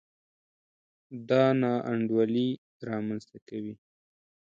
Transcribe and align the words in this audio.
دا 1.29 1.43
نا 1.61 1.73
انډولي 1.91 2.49
رامنځته 2.89 3.37
کوي. 3.47 3.75